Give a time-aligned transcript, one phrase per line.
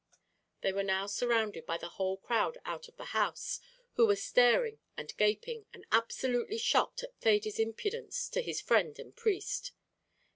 [0.61, 3.59] They were now surrounded by the whole crowd out of the house,
[3.97, 9.15] who were staring and gaping, and absolutely shocked at Thady's impudence to his friend and
[9.15, 9.73] priest.